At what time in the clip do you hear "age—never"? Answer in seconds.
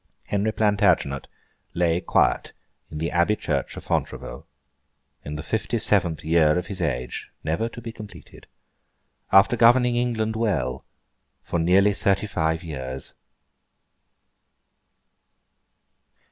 6.81-7.69